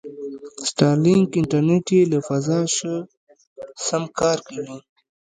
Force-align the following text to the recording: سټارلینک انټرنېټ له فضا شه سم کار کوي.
سټارلینک 0.69 1.29
انټرنېټ 1.39 1.87
له 2.11 2.19
فضا 2.27 2.59
شه 2.75 2.93
سم 3.87 4.03
کار 4.19 4.37
کوي. 4.47 4.75